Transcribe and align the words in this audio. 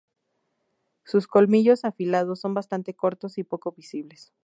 Sus 1.03 1.27
colmillos 1.27 1.85
afilados 1.85 2.39
son 2.39 2.55
bastante 2.55 2.95
cortos 2.95 3.37
y 3.37 3.43
poco 3.43 3.71
visibles. 3.73 4.33